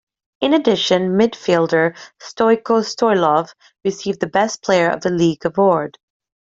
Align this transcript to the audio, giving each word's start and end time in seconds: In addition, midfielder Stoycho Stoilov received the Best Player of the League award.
In 0.39 0.55
addition, 0.55 1.09
midfielder 1.15 1.95
Stoycho 2.19 2.81
Stoilov 2.81 3.53
received 3.85 4.19
the 4.19 4.25
Best 4.25 4.63
Player 4.63 4.89
of 4.89 5.01
the 5.01 5.11
League 5.11 5.45
award. 5.45 5.99